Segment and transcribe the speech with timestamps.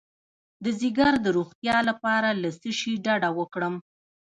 [0.63, 3.75] د ځیګر د روغتیا لپاره له څه شي ډډه وکړم؟